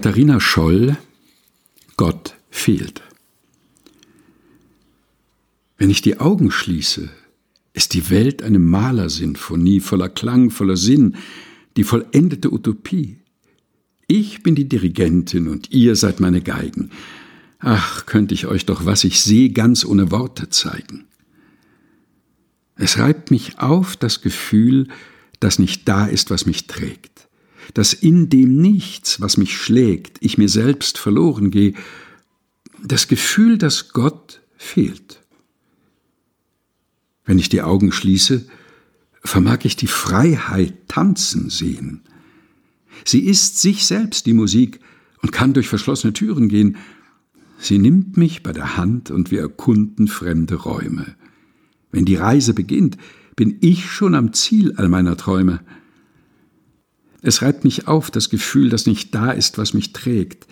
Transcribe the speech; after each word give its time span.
Katharina 0.00 0.40
Scholl 0.40 0.96
Gott 1.98 2.34
fehlt. 2.48 3.02
Wenn 5.76 5.90
ich 5.90 6.00
die 6.00 6.18
Augen 6.18 6.50
schließe, 6.50 7.10
ist 7.74 7.92
die 7.92 8.08
Welt 8.08 8.42
eine 8.42 8.58
Malersinfonie 8.58 9.80
voller 9.80 10.08
Klang, 10.08 10.48
voller 10.48 10.78
Sinn, 10.78 11.16
die 11.76 11.84
vollendete 11.84 12.50
Utopie. 12.50 13.18
Ich 14.06 14.42
bin 14.42 14.54
die 14.54 14.70
Dirigentin 14.70 15.48
und 15.48 15.70
ihr 15.70 15.94
seid 15.96 16.18
meine 16.18 16.40
Geigen. 16.40 16.88
Ach, 17.58 18.06
könnte 18.06 18.32
ich 18.32 18.46
euch 18.46 18.64
doch, 18.64 18.86
was 18.86 19.04
ich 19.04 19.20
sehe, 19.20 19.50
ganz 19.50 19.84
ohne 19.84 20.10
Worte 20.10 20.48
zeigen. 20.48 21.08
Es 22.74 22.96
reibt 22.96 23.30
mich 23.30 23.58
auf 23.58 23.96
das 23.96 24.22
Gefühl, 24.22 24.88
dass 25.40 25.58
nicht 25.58 25.86
da 25.86 26.06
ist, 26.06 26.30
was 26.30 26.46
mich 26.46 26.68
trägt 26.68 27.28
dass 27.74 27.92
in 27.92 28.28
dem 28.28 28.56
Nichts, 28.56 29.20
was 29.20 29.36
mich 29.36 29.56
schlägt, 29.56 30.18
ich 30.20 30.38
mir 30.38 30.48
selbst 30.48 30.98
verloren 30.98 31.50
gehe, 31.50 31.74
das 32.82 33.08
Gefühl, 33.08 33.58
dass 33.58 33.92
Gott 33.92 34.40
fehlt. 34.56 35.20
Wenn 37.24 37.38
ich 37.38 37.48
die 37.48 37.62
Augen 37.62 37.92
schließe, 37.92 38.46
vermag 39.22 39.58
ich 39.64 39.76
die 39.76 39.86
Freiheit 39.86 40.88
tanzen 40.88 41.50
sehen. 41.50 42.02
Sie 43.04 43.20
ist 43.20 43.60
sich 43.60 43.86
selbst 43.86 44.26
die 44.26 44.32
Musik 44.32 44.80
und 45.22 45.32
kann 45.32 45.52
durch 45.52 45.68
verschlossene 45.68 46.12
Türen 46.12 46.48
gehen. 46.48 46.76
Sie 47.58 47.78
nimmt 47.78 48.16
mich 48.16 48.42
bei 48.42 48.52
der 48.52 48.76
Hand 48.76 49.10
und 49.10 49.30
wir 49.30 49.40
erkunden 49.40 50.08
fremde 50.08 50.56
Räume. 50.56 51.14
Wenn 51.92 52.04
die 52.04 52.16
Reise 52.16 52.54
beginnt, 52.54 52.96
bin 53.36 53.58
ich 53.60 53.90
schon 53.90 54.14
am 54.14 54.32
Ziel 54.32 54.74
all 54.76 54.88
meiner 54.88 55.16
Träume. 55.16 55.60
Es 57.22 57.42
reibt 57.42 57.64
mich 57.64 57.86
auf, 57.86 58.10
das 58.10 58.30
Gefühl, 58.30 58.70
dass 58.70 58.86
nicht 58.86 59.14
da 59.14 59.30
ist, 59.30 59.58
was 59.58 59.74
mich 59.74 59.92
trägt, 59.92 60.46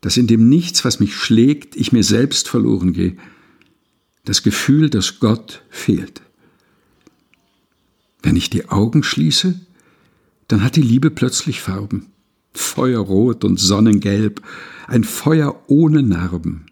dass 0.00 0.16
in 0.16 0.26
dem 0.26 0.48
Nichts, 0.48 0.84
was 0.84 1.00
mich 1.00 1.14
schlägt, 1.14 1.76
ich 1.76 1.92
mir 1.92 2.02
selbst 2.02 2.48
verloren 2.48 2.92
gehe, 2.92 3.16
das 4.24 4.42
Gefühl, 4.42 4.90
dass 4.90 5.20
Gott 5.20 5.62
fehlt. 5.70 6.22
Wenn 8.22 8.36
ich 8.36 8.50
die 8.50 8.68
Augen 8.68 9.02
schließe, 9.02 9.60
dann 10.48 10.62
hat 10.62 10.76
die 10.76 10.82
Liebe 10.82 11.10
plötzlich 11.10 11.60
Farben, 11.60 12.06
Feuerrot 12.52 13.44
und 13.44 13.60
Sonnengelb, 13.60 14.42
ein 14.86 15.04
Feuer 15.04 15.62
ohne 15.66 16.02
Narben, 16.02 16.66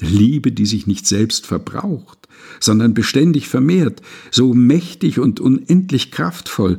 Liebe, 0.00 0.52
die 0.52 0.66
sich 0.66 0.86
nicht 0.86 1.06
selbst 1.06 1.46
verbraucht, 1.46 2.28
sondern 2.60 2.94
beständig 2.94 3.48
vermehrt, 3.48 4.02
so 4.30 4.54
mächtig 4.54 5.18
und 5.18 5.40
unendlich 5.40 6.10
kraftvoll, 6.10 6.78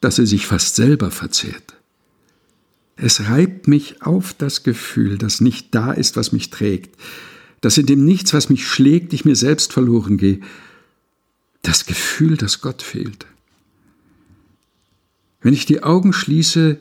dass 0.00 0.18
er 0.18 0.26
sich 0.26 0.46
fast 0.46 0.76
selber 0.76 1.10
verzehrt. 1.10 1.74
Es 2.96 3.28
reibt 3.28 3.68
mich 3.68 4.02
auf 4.02 4.32
das 4.32 4.62
Gefühl, 4.62 5.18
dass 5.18 5.40
nicht 5.40 5.74
da 5.74 5.92
ist, 5.92 6.16
was 6.16 6.32
mich 6.32 6.50
trägt, 6.50 6.98
dass 7.60 7.78
in 7.78 7.86
dem 7.86 8.04
Nichts, 8.04 8.32
was 8.32 8.48
mich 8.48 8.66
schlägt, 8.66 9.12
ich 9.12 9.24
mir 9.24 9.36
selbst 9.36 9.72
verloren 9.72 10.16
gehe. 10.16 10.40
Das 11.62 11.84
Gefühl, 11.84 12.36
dass 12.36 12.60
Gott 12.60 12.82
fehlt. 12.82 13.26
Wenn 15.40 15.52
ich 15.52 15.66
die 15.66 15.82
Augen 15.82 16.12
schließe, 16.12 16.78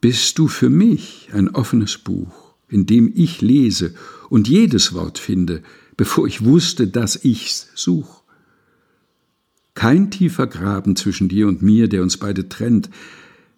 bist 0.00 0.38
du 0.38 0.48
für 0.48 0.70
mich 0.70 1.30
ein 1.32 1.48
offenes 1.48 1.98
Buch, 1.98 2.54
in 2.68 2.86
dem 2.86 3.12
ich 3.14 3.40
lese 3.40 3.94
und 4.28 4.48
jedes 4.48 4.92
Wort 4.92 5.18
finde, 5.18 5.62
bevor 5.96 6.26
ich 6.26 6.44
wusste, 6.44 6.88
dass 6.88 7.24
ich's 7.24 7.68
such. 7.74 8.23
Kein 9.74 10.10
tiefer 10.10 10.46
Graben 10.46 10.96
zwischen 10.96 11.28
dir 11.28 11.48
und 11.48 11.62
mir, 11.62 11.88
der 11.88 12.02
uns 12.02 12.16
beide 12.16 12.48
trennt, 12.48 12.90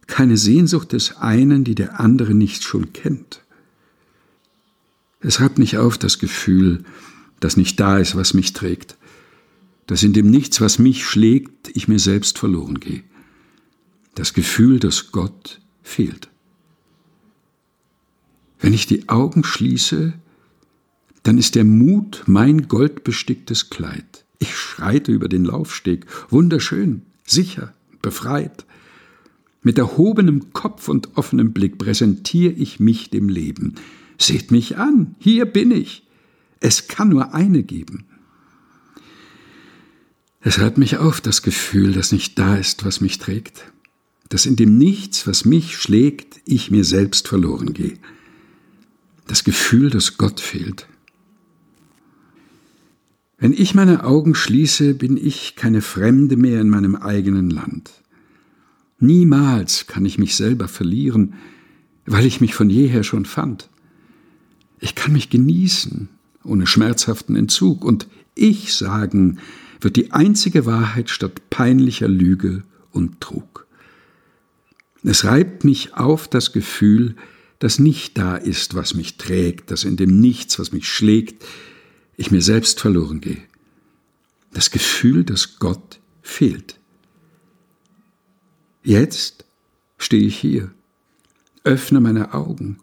keine 0.06 0.36
Sehnsucht 0.36 0.92
des 0.92 1.16
einen, 1.16 1.64
die 1.64 1.74
der 1.74 2.00
andere 2.00 2.34
nicht 2.34 2.64
schon 2.64 2.92
kennt. 2.92 3.42
Es 5.20 5.40
reibt 5.40 5.58
mich 5.58 5.76
auf 5.76 5.98
das 5.98 6.18
Gefühl, 6.18 6.84
dass 7.40 7.56
nicht 7.56 7.80
da 7.80 7.98
ist, 7.98 8.16
was 8.16 8.34
mich 8.34 8.52
trägt, 8.52 8.96
dass 9.86 10.02
in 10.02 10.12
dem 10.12 10.30
Nichts, 10.30 10.60
was 10.60 10.78
mich 10.78 11.04
schlägt, 11.04 11.70
ich 11.74 11.88
mir 11.88 11.98
selbst 11.98 12.38
verloren 12.38 12.80
gehe. 12.80 13.02
Das 14.14 14.32
Gefühl, 14.32 14.78
dass 14.78 15.12
Gott 15.12 15.60
fehlt. 15.82 16.28
Wenn 18.58 18.72
ich 18.72 18.86
die 18.86 19.08
Augen 19.08 19.44
schließe, 19.44 20.14
dann 21.22 21.38
ist 21.38 21.54
der 21.56 21.64
Mut 21.64 22.22
mein 22.26 22.68
goldbesticktes 22.68 23.68
Kleid. 23.68 24.25
Ich 24.38 24.54
schreite 24.56 25.12
über 25.12 25.28
den 25.28 25.44
Laufsteg, 25.44 26.06
wunderschön, 26.28 27.02
sicher, 27.24 27.74
befreit. 28.02 28.66
Mit 29.62 29.78
erhobenem 29.78 30.52
Kopf 30.52 30.88
und 30.88 31.16
offenem 31.16 31.52
Blick 31.52 31.78
präsentiere 31.78 32.52
ich 32.52 32.78
mich 32.78 33.10
dem 33.10 33.28
Leben. 33.28 33.74
Seht 34.18 34.50
mich 34.50 34.76
an, 34.76 35.16
hier 35.18 35.44
bin 35.44 35.70
ich. 35.70 36.06
Es 36.60 36.88
kann 36.88 37.08
nur 37.08 37.34
eine 37.34 37.62
geben. 37.62 38.04
Es 40.40 40.60
reibt 40.60 40.78
mich 40.78 40.98
auf, 40.98 41.20
das 41.20 41.42
Gefühl, 41.42 41.92
dass 41.92 42.12
nicht 42.12 42.38
da 42.38 42.54
ist, 42.54 42.84
was 42.84 43.00
mich 43.00 43.18
trägt, 43.18 43.64
dass 44.28 44.46
in 44.46 44.54
dem 44.54 44.78
Nichts, 44.78 45.26
was 45.26 45.44
mich 45.44 45.76
schlägt, 45.76 46.40
ich 46.44 46.70
mir 46.70 46.84
selbst 46.84 47.26
verloren 47.26 47.72
gehe. 47.72 47.98
Das 49.26 49.42
Gefühl, 49.42 49.90
dass 49.90 50.18
Gott 50.18 50.38
fehlt, 50.38 50.86
wenn 53.38 53.52
ich 53.52 53.74
meine 53.74 54.04
Augen 54.04 54.34
schließe, 54.34 54.94
bin 54.94 55.16
ich 55.16 55.56
keine 55.56 55.82
Fremde 55.82 56.36
mehr 56.36 56.60
in 56.60 56.70
meinem 56.70 56.96
eigenen 56.96 57.50
Land. 57.50 57.90
Niemals 58.98 59.86
kann 59.86 60.06
ich 60.06 60.18
mich 60.18 60.36
selber 60.36 60.68
verlieren, 60.68 61.34
weil 62.06 62.24
ich 62.24 62.40
mich 62.40 62.54
von 62.54 62.70
jeher 62.70 63.02
schon 63.02 63.26
fand. 63.26 63.68
Ich 64.80 64.94
kann 64.94 65.12
mich 65.12 65.28
genießen, 65.28 66.08
ohne 66.44 66.66
schmerzhaften 66.66 67.36
Entzug, 67.36 67.84
und 67.84 68.06
ich 68.34 68.74
sagen 68.74 69.38
wird 69.80 69.96
die 69.96 70.12
einzige 70.12 70.64
Wahrheit 70.64 71.10
statt 71.10 71.50
peinlicher 71.50 72.08
Lüge 72.08 72.62
und 72.90 73.20
Trug. 73.20 73.66
Es 75.02 75.24
reibt 75.24 75.64
mich 75.64 75.94
auf 75.94 76.26
das 76.26 76.52
Gefühl, 76.52 77.14
dass 77.58 77.78
nicht 77.78 78.16
da 78.18 78.36
ist, 78.36 78.74
was 78.74 78.94
mich 78.94 79.18
trägt, 79.18 79.70
dass 79.70 79.84
in 79.84 79.96
dem 79.96 80.20
Nichts, 80.20 80.58
was 80.58 80.72
mich 80.72 80.88
schlägt, 80.88 81.44
ich 82.16 82.30
mir 82.30 82.42
selbst 82.42 82.80
verloren 82.80 83.20
gehe. 83.20 83.42
Das 84.52 84.70
Gefühl, 84.70 85.24
dass 85.24 85.58
Gott 85.58 86.00
fehlt. 86.22 86.80
Jetzt 88.82 89.44
stehe 89.98 90.24
ich 90.24 90.38
hier, 90.38 90.70
öffne 91.64 92.00
meine 92.00 92.34
Augen 92.34 92.78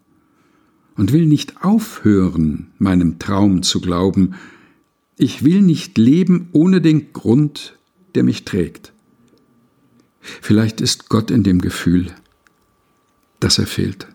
und 0.96 1.12
will 1.12 1.26
nicht 1.26 1.64
aufhören, 1.64 2.72
meinem 2.78 3.18
Traum 3.18 3.62
zu 3.62 3.80
glauben. 3.80 4.34
Ich 5.16 5.44
will 5.44 5.62
nicht 5.62 5.98
leben 5.98 6.48
ohne 6.52 6.80
den 6.80 7.12
Grund, 7.12 7.78
der 8.14 8.22
mich 8.22 8.44
trägt. 8.44 8.92
Vielleicht 10.20 10.80
ist 10.80 11.08
Gott 11.08 11.30
in 11.30 11.42
dem 11.42 11.60
Gefühl, 11.60 12.12
dass 13.40 13.58
er 13.58 13.66
fehlt. 13.66 14.06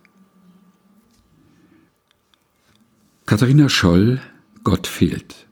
Katharina 3.26 3.70
Scholl 3.70 4.20
Gott 4.70 4.86
fehlt. 4.86 5.48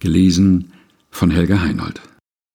Gelesen 0.00 0.72
von 1.12 1.30
Helga 1.30 1.60
Heinold. 1.60 2.00